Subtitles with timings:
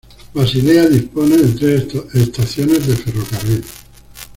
[0.33, 3.63] Basilea dispone de tres estaciones de ferrocarril.